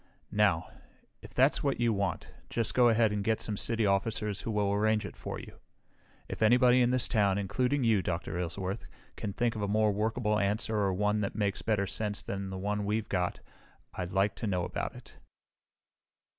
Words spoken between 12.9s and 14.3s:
got I'd